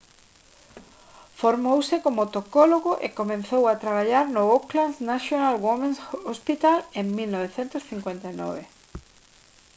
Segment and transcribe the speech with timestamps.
[1.41, 8.63] formouse como tocólogo e comezou a traballar no auckland's national women's hospital en 1959